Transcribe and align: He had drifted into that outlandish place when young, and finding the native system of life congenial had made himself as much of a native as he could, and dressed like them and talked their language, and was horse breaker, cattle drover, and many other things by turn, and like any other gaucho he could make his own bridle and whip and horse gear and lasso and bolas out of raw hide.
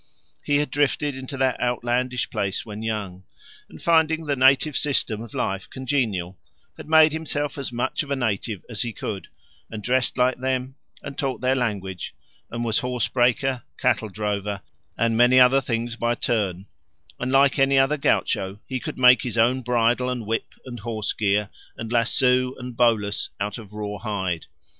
He 0.43 0.55
had 0.57 0.71
drifted 0.71 1.15
into 1.15 1.37
that 1.37 1.61
outlandish 1.61 2.31
place 2.31 2.65
when 2.65 2.81
young, 2.81 3.23
and 3.69 3.79
finding 3.79 4.25
the 4.25 4.35
native 4.35 4.75
system 4.75 5.21
of 5.21 5.35
life 5.35 5.69
congenial 5.69 6.39
had 6.75 6.87
made 6.89 7.13
himself 7.13 7.55
as 7.55 7.71
much 7.71 8.01
of 8.01 8.09
a 8.09 8.15
native 8.15 8.65
as 8.67 8.81
he 8.81 8.93
could, 8.93 9.27
and 9.69 9.83
dressed 9.83 10.17
like 10.17 10.39
them 10.39 10.73
and 11.03 11.15
talked 11.15 11.41
their 11.41 11.53
language, 11.53 12.15
and 12.49 12.65
was 12.65 12.79
horse 12.79 13.07
breaker, 13.07 13.61
cattle 13.77 14.09
drover, 14.09 14.63
and 14.97 15.15
many 15.17 15.39
other 15.39 15.61
things 15.61 15.95
by 15.95 16.15
turn, 16.15 16.65
and 17.19 17.31
like 17.31 17.59
any 17.59 17.77
other 17.77 17.95
gaucho 17.97 18.59
he 18.65 18.79
could 18.79 18.97
make 18.97 19.21
his 19.21 19.37
own 19.37 19.61
bridle 19.61 20.09
and 20.09 20.25
whip 20.25 20.55
and 20.65 20.79
horse 20.79 21.13
gear 21.13 21.51
and 21.77 21.91
lasso 21.91 22.55
and 22.55 22.75
bolas 22.75 23.29
out 23.39 23.59
of 23.59 23.71
raw 23.73 23.99
hide. 23.99 24.47